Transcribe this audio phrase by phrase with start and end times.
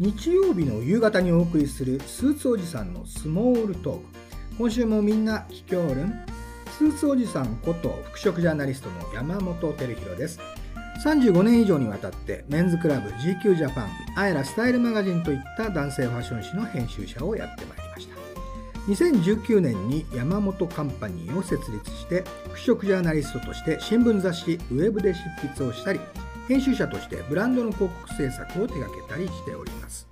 [0.00, 4.02] 日曜日の夕方にお送りするスーツおじさんのスモールトーク。
[4.58, 6.12] 今週もみんな聞きおるん。
[6.76, 10.40] スーツおじさんこと服飾ジャーナリストの山本照弘です。
[11.04, 18.16] 35年以上にわたってメンズクラブ GQ ジャパンアイラスタイルマガジンといった男性ファッション誌の編集者をやってまいりました。
[18.88, 26.00] 2019年に山本カンパニーを設立して服飾ジャーナリストとして新聞雑誌ウェブで執筆をしたり
[26.48, 30.06] 編集者としてブランドの広告制作を手掛けたりしております。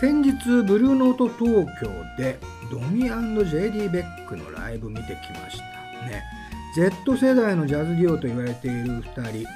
[0.00, 0.32] 先日
[0.66, 2.38] ブルーノート東京で
[2.70, 5.08] ドミ &JD ベックのライブ見てき
[5.40, 5.64] ました
[6.08, 6.22] ね。
[6.76, 9.48] Z 世代のジャズデュオと言われている2人。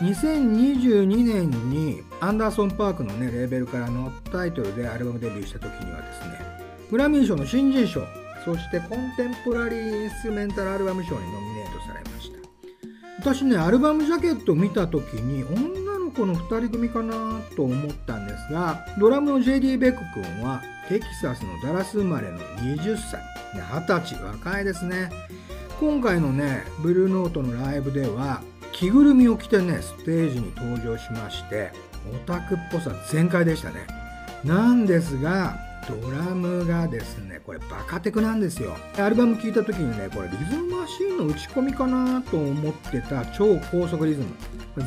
[0.00, 6.38] 2022年にアンダーソン・パークの、ね、レーベルからのタイトルでアルバムデビューした時にはですね
[6.88, 8.02] グラミー賞の新人賞
[8.44, 11.47] そしてコンテンポラリー・インストゥメンタル・アルバム賞にノミ
[13.20, 23.20] 私ねアルバムジャケット見た時に女の子の2人組かなと思ったんですがドラムの JD ベック君はテキサスのダラス生まれの20歳。
[23.54, 25.10] 20歳若いですね。
[25.80, 28.40] 今回のねブルーノートのライブでは
[28.72, 31.72] 着ぐるみを着てねステージに登場しまして
[32.14, 33.86] オタクっぽさ全開でしたね。
[34.44, 35.58] なんですが
[35.88, 38.76] ドラムがですねこれバカテクなんですよ。
[38.98, 44.26] アルバム聴いた時にねこれリズムマシンの打ち込みかなと思ってた超高速リズム。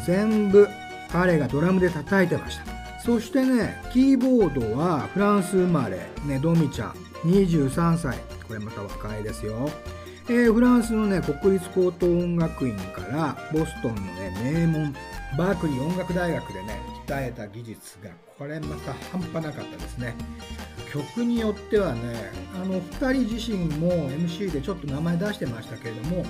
[0.05, 0.67] 全部
[1.11, 2.65] 彼がドラムで叩いてました。
[3.03, 6.91] そしてねキーボードはフランス生まれねドミちゃん
[7.25, 8.17] 23歳。
[8.47, 9.69] これまた若いですよ。
[10.29, 14.93] えー、フランスのね国立高等音楽院からボストンのね名門
[15.37, 20.15] バークリー音楽大学でね鍛えた技術がこれまた半端なかったですね。
[20.91, 26.25] 曲によってはねあの2人自身も MC でちょっと名前出してましたけれども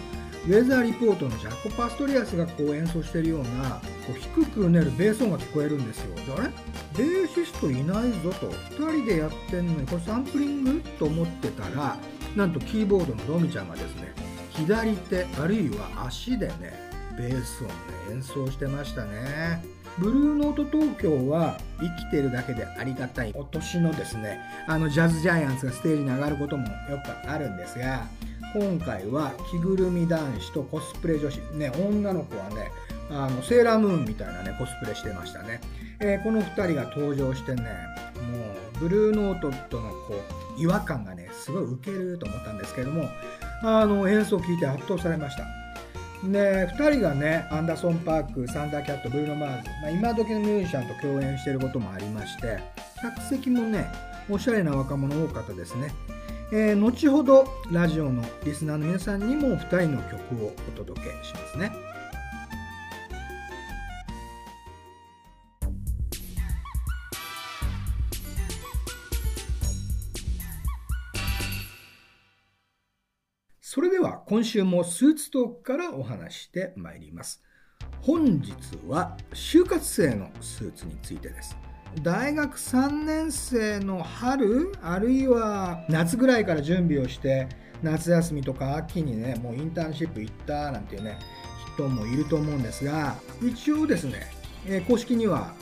[0.46, 6.16] ウェザーリポートのジャコ・パストリアスがこう演奏してるようなこう低くうねるベース音が聞こえるんですよ。
[6.16, 6.22] で。
[6.34, 6.52] あれ？
[6.96, 8.52] ベーシストいないぞと。
[8.52, 10.82] 2人でやってんのにこれサンプリング？
[11.00, 11.98] と思ってたら
[12.36, 14.14] なんとキーボードのドミちゃんがですね
[14.52, 17.70] 左手あるいは足でねベース音
[18.08, 19.64] で演奏してましたね。
[19.98, 23.34] ブルーノート東京は生きてるだけでありがたい。
[23.36, 26.72] お年のですねあのジャズジャイアンツがステージに上がることもよ
[27.04, 28.06] くあるんですが
[28.54, 31.40] 今回は着ぐるみ男子とコスプレ女子。
[31.54, 32.72] ね女の子はね
[33.10, 35.60] あのセーラームーンみたいなねコスプレしてましたね、
[36.00, 37.68] えー、この2人が登場してねも
[38.78, 40.16] うブルーノートとのこ
[40.58, 43.10] う違和感がねすごいウケると思ったんですけども
[43.64, 45.44] あの演奏を聴いて圧倒されました。
[46.24, 52.60] で2人がねアンダーソン・パークサンダーキャットブルーノ・マーズ、まあ、今時のミュージシャンと共演していることもありまして
[53.02, 53.92] 客席もね
[54.30, 55.92] おしゃれな若者多かったですね、
[56.52, 61.91] えー、後ほどラジオのリスナーの皆さんにも2人の曲をお届けしますね。
[74.32, 77.44] 今週もスーツトークからお話してまいります。
[78.00, 78.54] 本日
[78.88, 81.58] は就活生のスーツについてです。
[82.02, 87.50] 大学3年生の春あるいは夏ぐらいから準備をして
[87.84, 91.20] 夏休みとか秋にねもうインターンシップ行ったなんていうね
[91.74, 94.32] 人もいると思うんですが一応ですね、
[94.66, 95.54] えー、公式には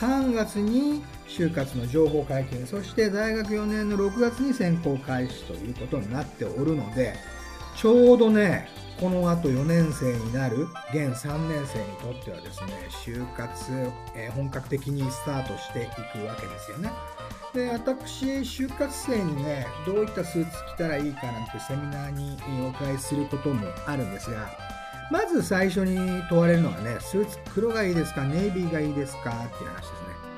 [0.00, 7.12] 3月に就活の情報解禁そして大学4年の6月に選考開始ということになっておるので
[7.76, 8.68] ちょうどね、
[9.00, 13.72] この後4年生になる現3年生にとってはですね、就活、
[14.14, 16.90] えー、本格的にスタートしていくわけですよね。
[17.52, 24.48] で、私、就活生にね、どういったスーツ着たらいいかなんてセミナーにお伺いすることもあるんですが、
[25.10, 29.96] まず最初に問われるのはね、スーツ黒がいいですか、ネイビーがいいですかっていう話ですね。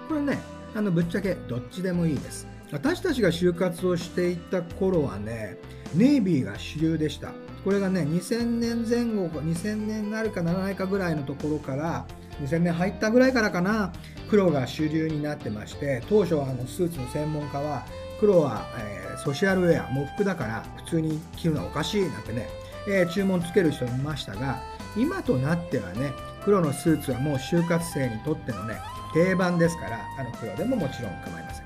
[0.08, 0.38] これね、
[0.74, 2.55] あのぶっちゃけどっちでもいいです。
[2.72, 5.56] 私たちが就活をしていた頃はね、
[5.94, 7.32] ネイビーが主流でした。
[7.64, 12.06] これがね、2000年前後、2000年になるかならないかぐらいのところから、
[12.42, 13.92] 2000年入ったぐらいからかな、
[14.28, 17.84] 黒が主流になってまして、当初はあのスーツの専門家は、
[18.20, 22.48] 黒は、えー、ソシャルウェア、喪服だから普通に着るのはおかしいなんてね、
[22.88, 24.60] えー、注文つける人もいましたが、
[24.96, 26.12] 今となってはね、
[26.44, 28.76] 黒のスーツはもう就活生にとってのね、
[29.12, 31.65] 定番ですから、あの黒でももちろん構いません。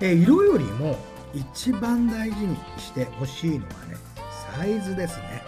[0.00, 0.96] え、色よりも
[1.34, 3.96] 一番大事にしてほしいのはね
[4.56, 5.42] サイズですね、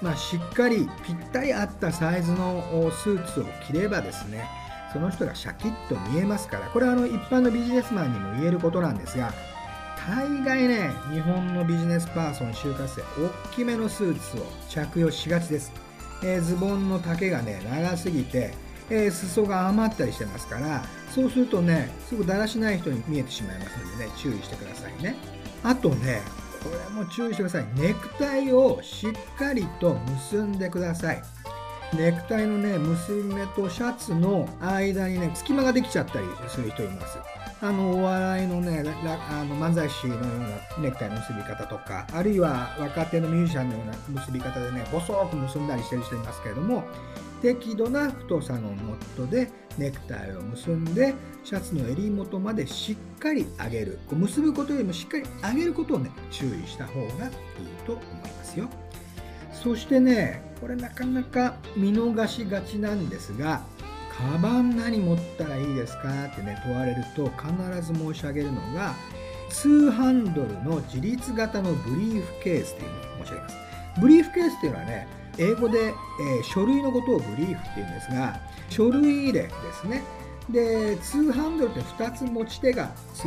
[0.00, 4.46] まあ、しっかりぴったり合ったサイズのスーツを着ればですね
[4.92, 9.32] その人がシャキッと見えますからこれはあの一般のビジネスマンにも言えることなんですが
[10.06, 15.72] 大概ね日本のビジネスパーソン就活生大きめのスーツを着用しがちです、
[16.22, 18.52] えー、ズボンの丈がね長すぎて
[18.90, 25.16] えー、裾が余ったりしてますからそうするとねすぐだらしない人に見えてしまいますのでね注意してくださいね。
[25.62, 26.20] あとね
[26.62, 27.66] これも注意してください。
[27.74, 31.22] ネクタイをしっかりと結んでください。
[31.94, 37.18] ネクタイのね結び目とシャツの間にね隙間ができちゃったりする人います。
[37.64, 38.82] あのお笑いのね
[39.30, 46.82] あの漫才師のようなネクタイの結び方とかあるいは若手のミュージシャンのような結び方でね細く結んだりしてる人いますけれども
[47.40, 49.48] 適度な太さのノットで
[49.78, 51.14] ネクタイを結んで
[51.44, 57.10] シャツの襟元までしっかり上げるこう結ぶことよりもしっかり上げることをね注意した方がいい
[57.86, 58.68] と思いますよ。
[59.52, 63.62] そしてねこれなかなか見逃しがちなんですが
[64.16, 68.94] カバン何持ったらいいですかってね問われると必ず申し上げるのが
[69.50, 73.56] 2ハンドルの自立型のブリーフケースっていうのを申し上げます。
[74.00, 79.50] ブリーフケースっていうのはね英語で、えー、書類のことをブリーフっていうんですが書類入れで
[79.82, 80.02] すね。
[80.50, 83.22] で2ハンドルって2つ持ち手がつい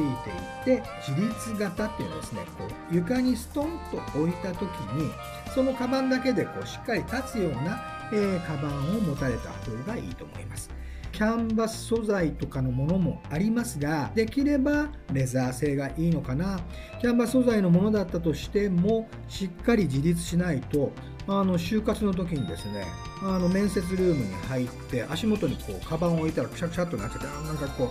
[0.66, 5.12] ていて自立型っていうのはですねこう床にストンと置いた時に
[5.54, 7.82] そのカバンだけでこうしっかり立つような、
[8.14, 10.70] えー、カバンを持たれた方がいいと思います。
[11.12, 16.60] キャンバス素材とかのものもありますができればレザー製がいいのかな。
[17.00, 20.92] キャンバス素材のものだったとしてもしっかり自立しないと
[21.28, 22.86] あの就活の時にですね
[23.24, 27.86] あの面接ルームに入って足元にこうカバンを置いたらくしゃくしゃっとなっちゃってなんかこ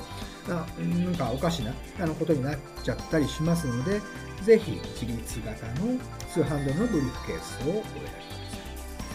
[0.49, 4.01] うあなんかおかしなあのことになっちゃったりしますので
[4.43, 5.99] ぜひ自立型の
[6.35, 8.44] 2ハンドのブリーフケースをお選びください。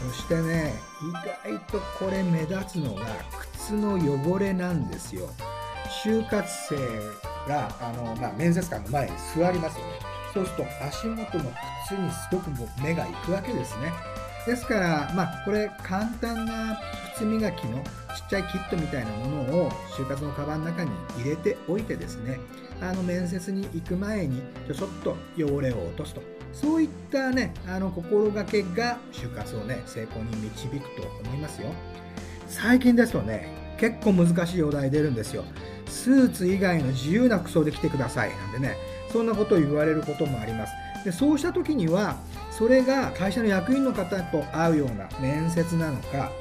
[0.08, 1.12] そしてね意
[1.48, 3.06] 外とこれ目立つのが
[3.58, 5.30] 靴の汚れなんですよ。
[6.04, 6.76] 就活生
[7.48, 9.92] があの、まあ、面接官の前に座りますよね。
[10.34, 11.52] そうすると足元の
[11.88, 13.92] 靴にすごくも目が行くわけですね。
[14.46, 16.80] ですから、まあ、これ簡単な
[17.16, 22.40] 靴磨きのちっちゃいキットみたいなものを就活のカバンの中に入れておいてですね
[22.82, 26.39] あの面接に行く前にちょちょっと汚れを落とすと。
[26.54, 31.72] そういったねあの心がけが就活をね成功に導くと思いますよ。
[32.48, 35.44] 最近ですとね結構難しいお題出るんですよ。
[35.88, 38.30] スーツ以外の自由な服装で来てください。
[38.30, 38.76] なんでね
[39.12, 40.74] そんなことを言われることもあります。
[41.06, 42.18] でそうした時には
[42.52, 46.32] それが会社の役員の方と会うような面接なのか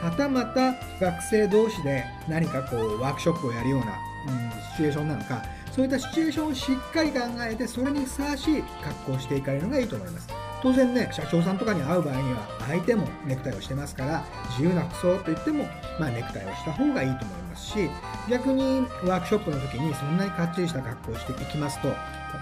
[0.00, 3.98] はたまた学生同士で何かこうワークショップをやるような、
[4.28, 5.42] うん、シチュエーションなのか
[5.76, 10.28] そういったシチュエーションをしっかり考えてそれにふさわしい格好をしていかれるのがいいと思います。
[10.62, 15.64] 当然ね社長さんとかに会う場合には相手もネクタイをしてますから自由な服装といっても、
[16.00, 17.90] まあ、ネクタイをした方がいいと思いますし
[18.30, 21.94] 逆にワークショップの時にそんなにかっちりした格好をしていきますとこ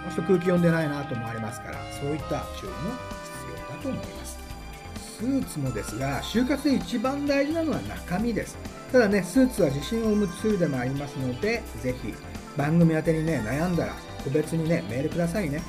[0.04, 2.76] の人空気読んでないなと思われますからそういった注意も
[3.24, 4.38] 必要だと思います。
[5.18, 8.56] スーツもですが就活で一番大事なのは中身です。
[8.92, 12.14] ただねスーツは自信を生むツールでもありますのでぜひ
[12.56, 13.92] 番組宛てにね悩んだら
[14.22, 15.62] 個別にねメールくださいね。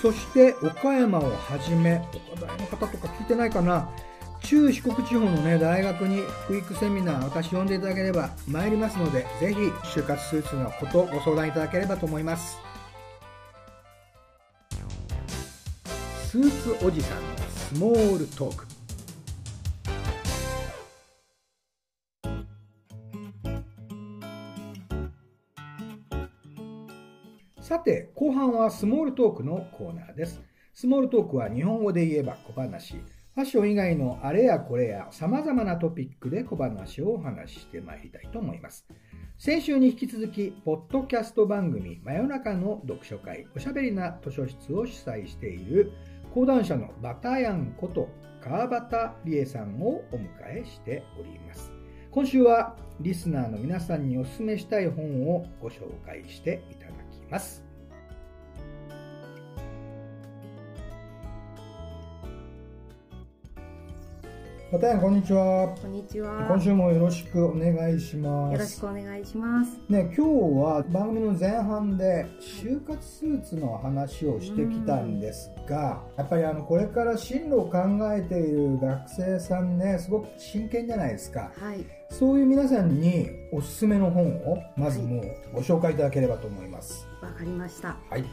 [0.00, 2.02] そして岡山をはじめ
[2.34, 3.88] 岡大の方とか聞いてないかな。
[4.42, 9.60] 中四国地方のね大学に福育セミナー私呼んでいただければ参りますのでぜひ
[10.00, 12.58] 就活スーツのことご相談いただければと思います。
[16.28, 18.71] スーツおじさんのスモールトーク。
[27.82, 30.40] て、後半はスモールトークのコーナーです。
[30.74, 32.94] スモールトークは日本語で言えば小話。
[33.34, 38.86] ファッション以外のあれやこれや様々なトピックで小話をお話ししてまいりたいと思います。
[39.38, 45.92] 先週に引き続き、ポッドキャスト番組真夜中の読書会、おしゃべりな図書室を主催している
[46.34, 48.08] 講談社のバタヤンこと
[48.42, 51.72] 川端理恵さんをお迎えしております。
[52.10, 57.71] 今週はリスナーの皆さんにお勧めしたい本をご紹介していただきます。
[64.72, 65.68] またやこんにちは。
[65.82, 66.46] こんにちは。
[66.48, 68.52] 今週もよろしくお願いします。
[68.54, 69.78] よろしくお願いします。
[69.90, 77.80] ね、今日は番組の前半で就活スーツの話をしてきたんですが、やっぱりあのこれから進路を考
[78.14, 81.52] えている学生さんね、すごく真剣じゃないですか。
[81.54, 81.84] はい。
[82.08, 87.06] そういう皆さんにおすすめの本をまずもうご紹介いただければと思います。
[87.20, 87.98] わ、はい、かりました。
[88.08, 88.24] はい。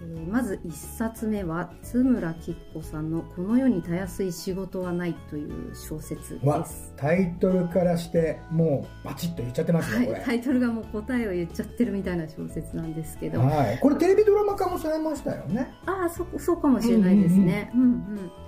[0.00, 6.92] えー、まず1冊目は津村きっ子さんの「この世にたやすい仕事はない」という小説です。
[6.96, 15.72] タイトルからしてもうバチッと言っちゃってますね、はい、タイトルがもう答えを言っちゃってるみたいな小説なんですけど、はい、これテレビドラマ化もされましたよね。
[15.86, 17.80] ああそそうかもしれないですね、うん。
[17.82, 17.88] うん、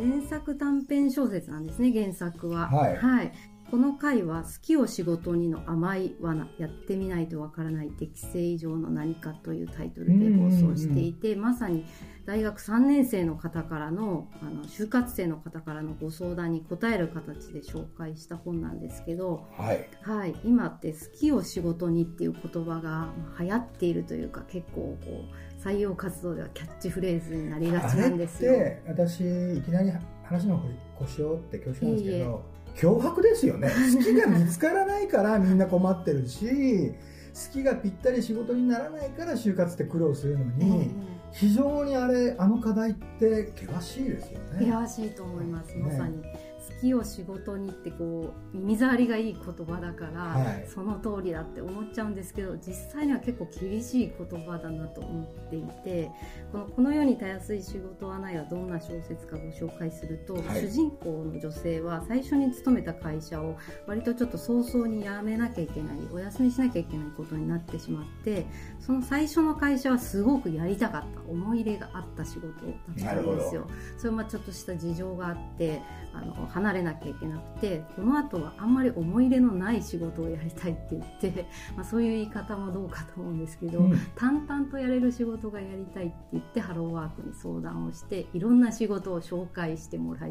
[0.00, 2.69] うん、原作短編小説なんですね原作は。
[2.69, 3.33] はい、はい
[3.71, 11.85] この回は「好きを仕事にの甘い罠やってみないとわからない適正以上の何か」というタイトルで放送していて、まさに
[12.27, 25.25] 大学3年生の方からのあの就活生の方からのご相談に答える形で紹介した本なんですけど、はい、はい、今って「好きを仕事に」っていう言葉が流行っているというか結構こ
[25.61, 28.53] う採用活動ではキャッチフレーズになりがちなんですよ。
[28.53, 29.21] で私
[29.59, 29.93] いきなり
[30.25, 30.61] 話の
[30.99, 32.43] 腰をって恐縮なんですけど
[32.77, 33.71] 脅迫ですよね。
[33.95, 36.93] 好きが見つからないからみんな困ってるし
[37.35, 40.91] 好きがぴったり仕事にならないから就活って苦労するのに、
[41.33, 44.71] 非常にあれあの課題って険しいですよね。
[44.71, 56.11] 険しいと思いますまさに、ね好きを仕事にってこう耳障りがいい言葉だから、はい、その通りだって思っちゃうんですけど実際には結構厳しい言葉だなと思っていて
[56.53, 68.47] この「この世にたやすい仕事はない」はどんな小説かご紹介すると、はい、主人公の女性は最初に勤めた会社を割とちょっと早々に辞めなきゃいけないお休みしなきゃいけないことになってしまって
[68.81, 73.67] その最初の会社はすごくやりたかった思い入れがあった仕事だったんですよ。
[73.99, 75.81] それもちょっとした事情があって
[76.12, 90.31] あの離れなきゃいけなくてこの後はあんまり思い入れのない仕事をやりたいって言って、 まあ、そういう言い方もどうかと思うんですけど、うん、淡々とやれる仕事がやりたいって言ってハローワークに相談をしていろんな仕事を紹介してもらい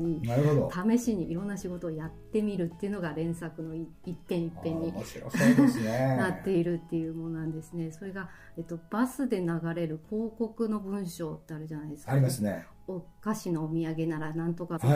[0.98, 3.88] 試しにいろんな仕事をやってみるっていうのが連作の一
[4.28, 4.94] 遍一遍に
[6.18, 7.92] なっているっていうものなんですね。
[7.92, 12.12] それが、えっと、バスで流れる広告の文章ってあるじゃないですか。
[12.12, 12.66] ありますね。
[12.90, 14.88] お菓子のお土産ならなんとかど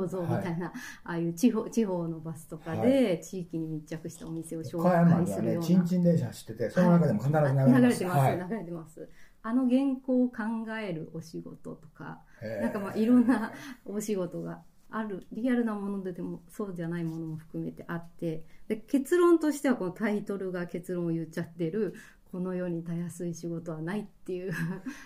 [0.00, 0.72] うぞみたいな、あ
[1.04, 5.66] あいう地方地方のバスとかで地域に密着したお店を紹介するような。
[5.66, 7.80] ちんちん電車走ってて、その中でも必ず流れてます。
[7.80, 9.08] 流れてます、流れてます。
[9.42, 10.42] あの原稿を考
[10.80, 12.20] えるお仕事とか、
[12.62, 13.52] なんかまあいろんな
[13.84, 14.60] お仕事が
[14.90, 21.94] ある、リアルなものででもそうじゃないものも含めてあって、で結論としてはこのタイトルが結論を言っちゃってる、
[22.34, 24.52] この世にたやすい仕事はないっていう。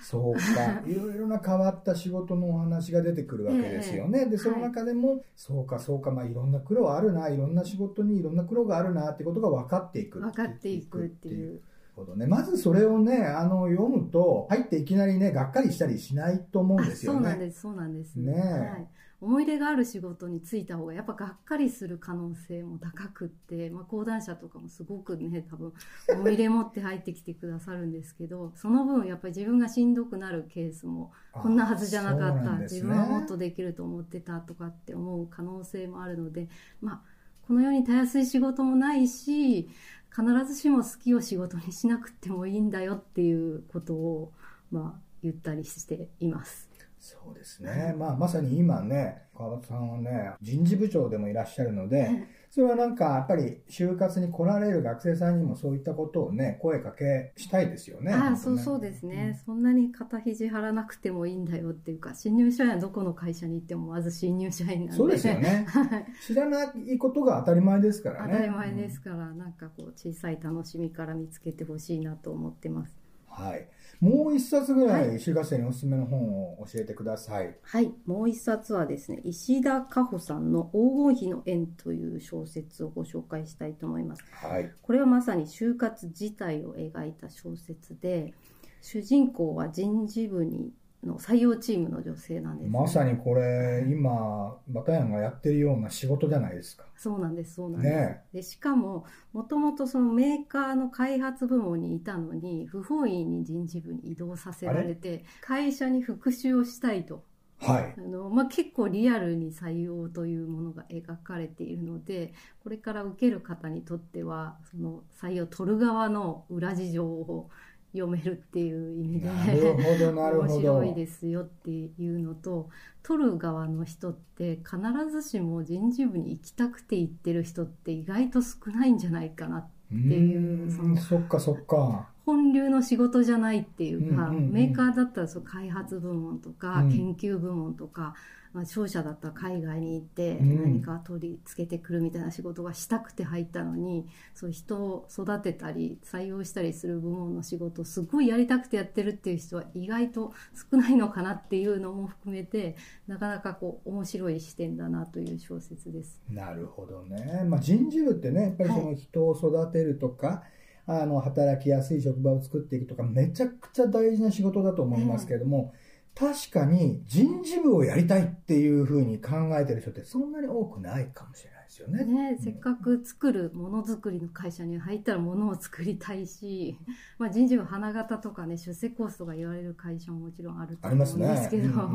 [0.02, 0.80] そうか。
[0.88, 11.60] いろいろな変わった仕事のお話が出てくるわけですよね、えー、でその中でも、はい、そうかそうかまあいろんな苦労あるないろんな仕事にいろんな苦労があるなってことが分かっていく分かっていくっていう。
[11.94, 17.18] ほどね、まずそれをねあの読むと入っていきなりねがっかりしたりしないと思うんですよね。
[17.18, 18.16] そうなんですそうなんです。
[18.16, 18.88] ね、はい
[19.20, 25.72] 思い出がある仕事に就いた方がやっぱがっかりする可能性も高くって、まあ、講談社とかもすごくね多分
[26.08, 36.48] 思い入れ持って入ってきてくださるんですけどその分やっぱり自分がしんどくなるケースもこんなはずじゃなかった、ね、自分はもっとできると思ってたとかって思う可能性もあるので
[36.80, 37.00] まあ
[37.48, 39.68] この世にたやすい仕事もないし
[40.10, 44.32] 必ずしも好きを仕事にしなくてもいいんだよっていうことを、
[44.70, 46.67] まあ、言ったりしています。
[47.00, 58.12] そうですね、まあ、まさに今ね川端さんはね人事部長でもいらっしゃるので、それはなんかやっぱり就活に来られる学生さんにもそういったことをね声かけしたいですよね。
[58.12, 64.92] ああそうそうですね、うん、そんなに肩肘張らなくてもいいんだよっていうか新入社員はどこの会社に行ってもまず新入社員なんで。
[64.94, 65.66] そうですよね。
[66.26, 68.32] 知らないことが当たり前ですからね。
[68.32, 72.98] 当たり前ですから、うん、なんかこう小さい楽しみから見つけてほしいなと思ってます。
[73.28, 73.68] はい。
[74.00, 77.56] もう一冊ぐらい、就活生におすすめの本を教えてください。
[77.62, 77.92] はい。
[78.06, 84.24] もう一冊はですね、石田加穂さんの黄金比の縁という小説をご紹介したいと思います。
[84.30, 84.70] はい。
[84.82, 88.34] これはまさに就活自体を描いた小説で、
[88.80, 90.72] 主人公は人事部に
[91.04, 96.84] の採用チームの女性なんです、ね、まさにこれ今バタヤンがやってるような仕事じゃないですか。
[96.96, 107.24] そうなんですそうなんです、ね、でしかももともとそのメーカーの開発部門にいたのに不本意に人事部に移動させられて会社に復讐をしたいと。
[107.60, 117.50] はい、あのまあ、結構リアルに採用というものが描かれているのでこれから受ける方にとってはその採用取る側の裏事情を
[117.92, 119.28] 読めるっていう意味で。
[119.28, 122.68] 面白いですよっていうのと
[123.02, 124.78] 取る側の人って必
[125.10, 132.08] ずしも人事部に行きたくて行ってる人って意外と少ないんじゃないかなっていうそのそっかそっか。
[132.26, 138.14] 本流の仕事じゃないっていうか、メーカーだったらそう開発部門とか、研究部門とか
[138.52, 150.32] まあ、商社だったら海外に行って何か取り付けてくるみたいな仕事がしたくて入ったのに、うん、そう人を育てたり採用したりする部門の仕事をすごいやりたくてやってるっていう人は意外と
[150.70, 152.76] 少ないのかなっていうのも含めて
[153.06, 156.20] なかなかこう面白い視点だなという小説です。
[156.30, 160.42] なるほどね、まあ、人事部ってねやっぱりその人を育てるとか、
[160.86, 165.72] はい、あの働きやすい職場を作っていくとかめちゃくちゃ大事な仕事だと思いますけれども、
[166.18, 172.04] 確かに人事部をやりたいっていうふうに考えてる人ってそんなに多くないかもしれないですよね。
[172.04, 176.76] ね、せっかく作るものづくりの会社に入ったらものを作りたいし、
[177.18, 181.88] まあ、人事部花形とかね出世コースとか言われる会社ももちろんあると思うんですけど、ねうんうんう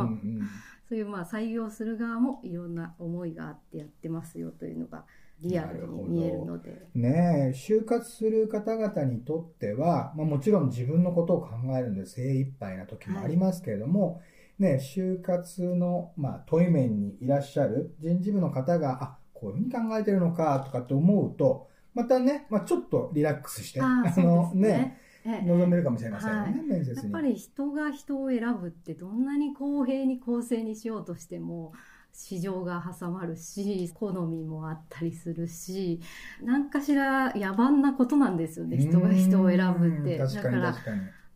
[0.43, 0.49] ん、
[0.87, 5.03] そういうまあ採用する側もいろんな思いがあってやってますよというのが
[5.43, 6.87] リアルに見えるので。
[6.95, 14.21] ね就活する方々にとっては、まあ、もちろん自分のことを考えるので精一杯な時もありますけれども、は
[14.59, 26.97] い、ね、就活の、まあ、問い面にいらっしゃる人事部の方が、あ、こういうふうに考えてるのかとかって思うと、またね、まあ、ちょっとリラックスして、あのね、望めるかもしれませんね、はい、面接に。
[26.97, 31.71] やっぱり人が人を選ぶってどんなに公平に公正にしようとしても、
[32.13, 35.99] 市場が挟まるし好みもあったりするし
[36.43, 40.17] 何かしら野蛮なことなんですよね人が人を選ぶって。
[40.19, 40.75] だから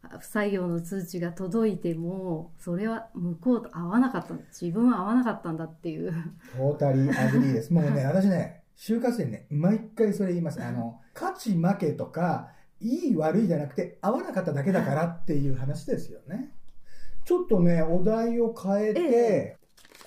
[0.10, 6.14] 不採用の通知が届いてもそれは向こうと合わなかった自分は合わなかったんだっていう。
[6.56, 7.74] totally agree です。
[7.74, 10.64] もうね私ね就活でね毎回それ言います。
[10.64, 16.54] あの勝ち負けとかいい悪いじゃなくて合わなかっただけだからっていう話ですよね。
[17.26, 19.12] ちょっとねお題を変えて、え
[19.56, 19.57] え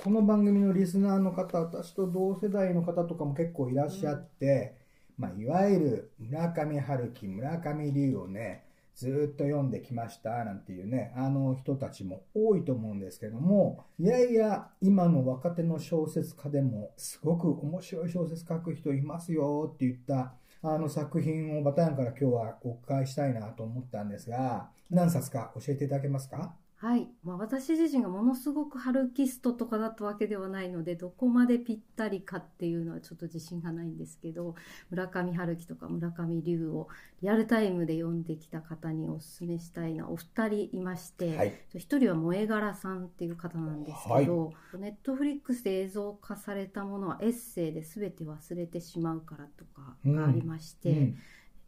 [0.03, 4.75] この番組のリスナーの方、私と同世代の方とかも結構いらっしゃって、
[5.19, 8.65] うん、まあ、いわゆる村上春樹、村上龍をね、
[8.95, 26.55] ずっと読んできましたなんていうね、あの人たちも多いと思うんですけども、いやいや、今の若手の小説家でも、すごく面白い小説書く人いますよって言った、あの作品をバターンから今日は公開したいなと思ったんですが、何冊か教えていただけますか？
[26.83, 34.55] はい、まあ、私自身がものすごくハルキストとかだったわけではないのでどこまでぴったりかっていうのはちょっと自信がないんですけど
[34.89, 36.89] 村上春樹とか村上龍を
[37.23, 50.91] リアルタイムで読んできた方にお勧めしたいのはお二人いまして、はい、1人は萌え柄さんっていう方なんですけど、ネットフリックスで映像化されたものはエッセイで全て忘れてしまうからとかがありまして。
[50.93, 51.19] うんうん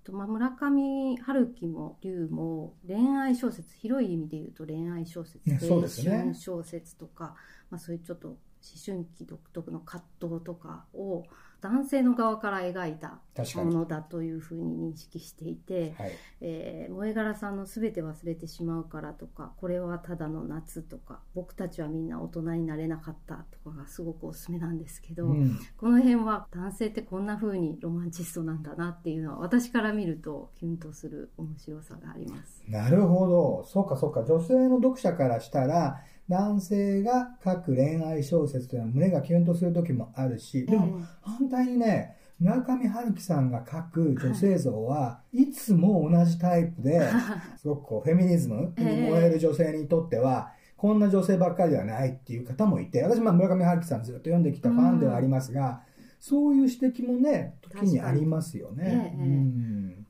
[0.05, 7.37] とまあ、村上春樹も龍も恋愛小説広い意味で言うと恋愛小説、青春小説とか、
[7.71, 8.39] まあ、そういうちょっと思
[8.85, 11.25] 春期独特の葛藤とかを
[11.63, 13.21] 男性の側から描いた
[13.55, 32.65] ものだというふうに認識していて、はい、えー、萌え柄さんの「すべて忘れてしまうから」とか「これはただの夏」とか「僕たちはみんな大人になれなかった」とかがすごくおすすめなんですけど、うん、この辺は男性ってこんなふうにロマンチストなんだなっていうのは私から見るとキュンとする面白さがあります。
[32.69, 33.65] なるほど。
[33.67, 34.25] そうかそうか。
[34.25, 47.09] 女性の読者からしたら男性が書く恋愛小説というのは胸がキュンとする時もあるし、でも反対にね、村上春樹さんが書く女性像はいつも同じタイプで、
[47.57, 55.83] すごくこうフェミニズムに燃える女性にとっては、こんな女性ばっかりではないっていう方もいて、私まあ村上春樹さんずっと読んできたファンではありますが、
[56.19, 59.13] そういう指摘もね、時にありますよね。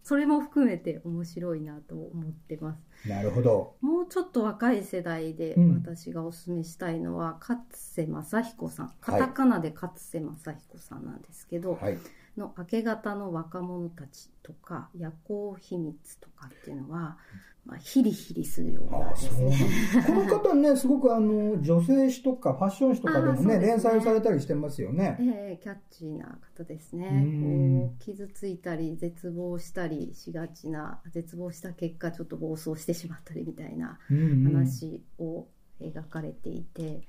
[0.03, 3.09] それも含めて面白いなと思ってます。
[3.09, 3.77] なるほど。
[3.81, 8.93] もうちょっと若い世代で私がお勧めしたいのは、勝瀬正彦さん。
[9.01, 11.99] カタカナで勝瀬正彦さんなんですけど、はい、
[12.37, 17.17] の明け方の若者たちとか、夜行秘密とかっていうのは、
[17.65, 19.57] まあ、ヒリヒリするようなですね。
[20.05, 25.17] この方ね、すごくあの、女性誌とかファッション誌とかでもね、ね連載されたりしてますよね。
[25.21, 27.25] ええー、キャッチーな方ですね。
[27.41, 35.47] こう傷ついたり、絶望したりしがちな、絶望した結果、ちょっと暴走してしまったりみたいな話を
[35.81, 37.03] 描かれていて、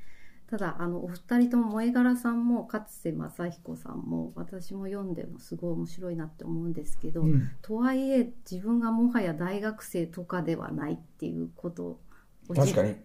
[0.50, 12.00] ただあのお二人とも萌え柄さんも勝瀬正彦さんも私も読んでもすごい面白いなって思うんですけど、うん、とはいえ自分がもはや大学生とかではないっていうことを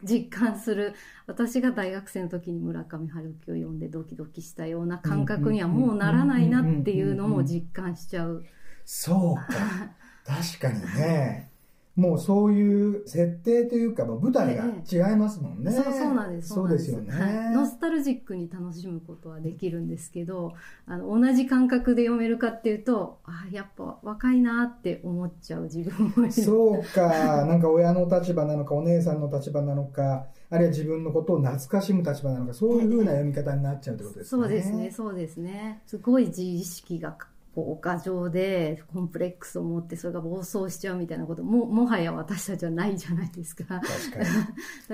[0.03, 0.94] 実感する
[1.27, 8.44] 私が大学生の時に村上春樹を読んでドキドキしたような感覚にはもうならないなっていうのも実感しちゃう。
[8.85, 9.94] そうか。
[10.27, 11.51] 確かにね
[11.98, 15.72] もうそういう設定というか、舞台が違いますもんね。
[15.72, 16.54] そうそうなんです。
[16.54, 20.52] そうですよね、はい、ノスタルジックに楽しむことはできるんですけど、
[20.87, 26.32] あの、同じ感覚で読めるかっていうと、あやっぱ若いなって思っちゃう自分もいる。
[26.32, 27.44] そうか。
[27.46, 34.42] なんか親の立場なのか、お姉さんの立場なのか、あるいは自分のことを懐かしむ立場なのか、そういうふうな読み方になっちゃうってことですね。
[34.42, 35.82] そうですね、そうですね。
[35.84, 37.16] すごい自意識が
[37.64, 43.64] こう過剰でコンプレックスを持ってそれが暴走しちゃうみたいなことももはや私たちはないじゃないですか。
[43.64, 44.18] 確か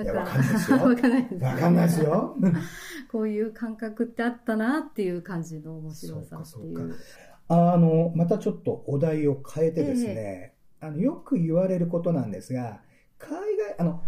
[0.01, 0.03] に。
[0.03, 1.47] だからわかんないですよ。
[1.47, 2.35] わかんないですよ。
[3.11, 6.95] こういう感覚ってあったなっていう感じの面白さっていう。
[7.49, 12.81] あのまたちょっとお題を変えてですね、えー、あのよく言われることなんですが
[13.19, 14.01] 海外あの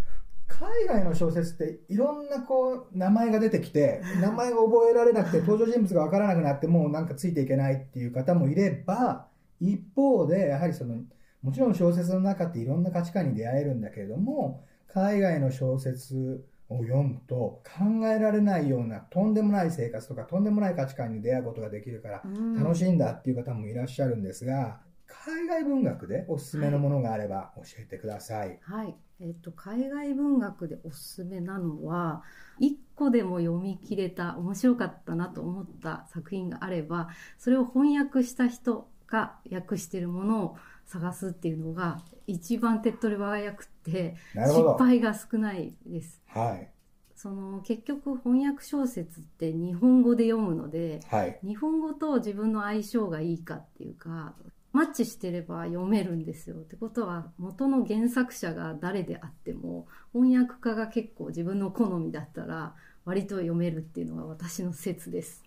[0.59, 9.27] 海外の小説っていろんなこう名前が出てきて 名前が覚えられなくて登場人物が分からなくなってもうなんかついていけないっていう方もいれば
[9.59, 10.95] 一方でやはりその
[11.43, 22.23] もちろん小説の中っていろんな価値観に出会えるんだけれども海外の小説を読むと考えられないようなとんでもない生活とかとんでもない価値観に出会うことができるから
[22.57, 28.59] 楽しいんだっていう方もいらっしゃるんですが、海外文学でおすすめのものがあれば教えてください。
[28.61, 32.23] はい、えっ、と海外文学でおすすめなのは
[32.59, 46.21] 一個でも読み切れた面白かったなと思った作品があればそれを翻訳した人が訳してるものを探すっていうのが一番手っ取り早くて失敗が少ないです。
[46.27, 46.69] はい。
[47.15, 54.35] その結局翻訳小説って日本語で読むので、はい、日本語と自分の相性がいいかっていうか
[54.73, 56.57] マッチしてれば読めるんですよ。
[56.57, 62.75] ってことは元の原作者が誰であっても翻訳家が結構自分の好みだったら
[63.05, 65.43] 割と読めるっていうのが私の説です。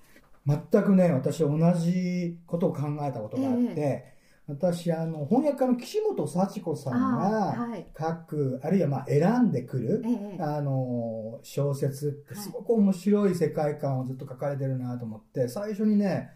[0.47, 7.57] 全くね私同じことを考えたことがあって、えー、私あの翻訳家の岸本幸子さんが
[7.97, 16.31] 書くあ,、はい、あるいはまあ選んでくる、えー、あの小説ってすごく面白い世界観をずっと書かれてるなと思って最初にね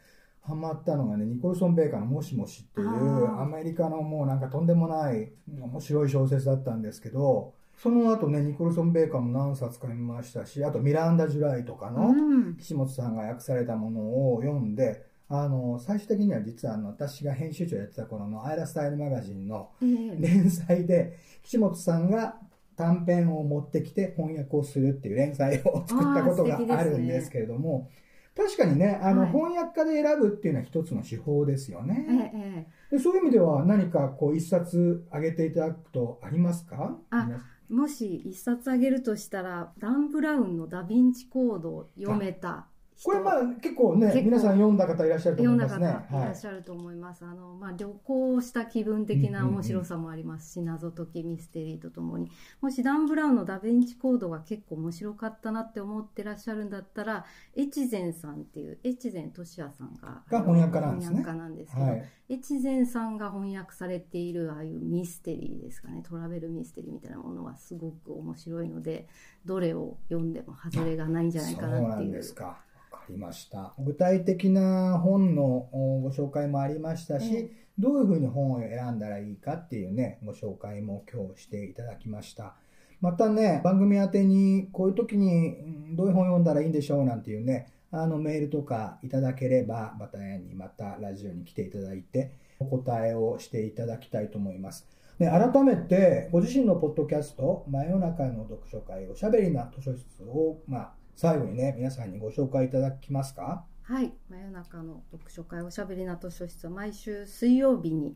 [0.46, 12.14] ハマったのがね、ニコルソン・ベーカーのもしもしっていうアメリカのもうなんかとんでもない面白い小説だったんですけど、その後ね、ニコルソン・ベーカーも何冊か読みましたし、あとミランダ・ジュライとかの
[12.58, 22.36] 岸本さんが訳されたものを読んで、あの、最終的には実はあの、私が編集長やってた頃のアイラスタイルマガジンの連載で、岸本さんが
[22.76, 27.88] 短編を持ってきて翻訳をするっていう連載を作ったことがあるんですけれども、
[28.36, 32.32] 確かにね、あの、はい、翻訳家で選ぶっていうのは一つの手法ですよね。
[32.34, 36.96] ええ、でそういう意味では何かこう一冊あげていただくとありますか？
[37.10, 37.28] あ
[37.68, 42.66] もし一冊あげるとしたら、ダン・ブラウンのダ・ヴィンチコードを読めた
[43.02, 45.86] これまあ結構ね皆さん読んだ方いらっしゃると思いますね。
[45.86, 47.24] 読んだ方いらっしゃると思います。
[47.24, 52.30] はい、あのまあ旅行した気分的な面白さもありますし、謎解きミステリーとともに、
[52.60, 57.24] もしダン・ブラウンのダ・ヴィンチコードが結構面白かったなって思ってらっしゃるんだったら、
[57.56, 61.16] 越前さんっていう越前俊也さんがが翻訳家なんですね。
[61.16, 69.08] 翻訳家なんですけど、はい、越前さんが翻訳されているああいうミステリーですかね、トラベルミステリーみたいなものはすごく面白いので、
[69.44, 71.82] どれを読んでも外れがないんじゃないかなっていう。
[71.82, 72.60] そうなんですか。
[73.08, 73.74] りました。
[73.78, 75.68] 具体的な本の
[76.02, 82.54] ご紹介もありましたし、どういうふうに本を選んだらいいかっていうね、ご紹介も今日していただきました。
[83.00, 85.56] またね、番組宛てにこういう時に
[85.96, 94.88] どういう本を読んだらいいんでしょうなんていうね、あのメールとかいただければ、またにまたラジオに来ていただいて、お答えをしていただきたいと思います。
[95.18, 103.64] で改めて、ご自身のポッドキャスト、真夜中の読書会、おしゃべりな図書室を、まあ、最後にね、皆さんにご紹介いただきますか？
[103.82, 104.12] はい。
[104.28, 108.14] 真夜中の読書会おしゃべりな図書室は毎週水曜日に、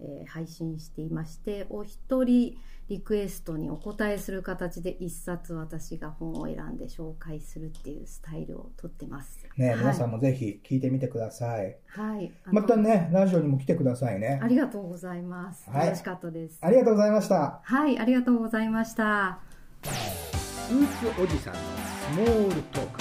[0.00, 2.56] えー、配信していまして、お一人
[2.88, 9.46] リクエストにお答えする形で一冊私が本を選んで紹介するっていうスタイルをとってます。
[9.56, 11.76] ね、はい、皆さんもぜひ聞いてみてください。
[11.86, 12.32] はい。
[12.46, 14.40] またね、ラジオにも来てくださいね。
[14.42, 15.70] ありがとうございます。
[15.72, 16.58] 楽しかったです。
[16.62, 17.60] ありがとうございました。
[17.62, 19.38] はい、ありがとうございました。
[20.70, 23.00] スーツおじさんのスモールトーク。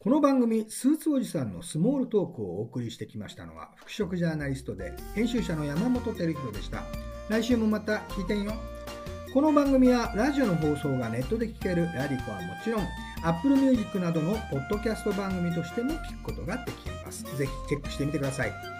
[0.00, 6.82] この番組スーツおじさんのスモールトークをお送りしてきましたのは服飾ジャーナリストで編集者の山本照弘でした。
[7.28, 8.54] 来週もまた聞いてんよ。
[9.32, 12.86] この番組はラジオの放送がネットで聴けるラディコはもちろん
[13.22, 17.22] Apple Music などのポッドキャスト番組としても聞くことができます。
[17.36, 18.79] ぜひチェックしてみてください。